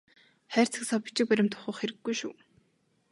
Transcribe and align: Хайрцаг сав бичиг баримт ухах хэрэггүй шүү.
Хайрцаг 0.53 0.83
сав 0.89 0.99
бичиг 1.05 1.25
баримт 1.29 1.53
ухах 1.57 1.77
хэрэггүй 1.79 2.15
шүү. 2.19 2.33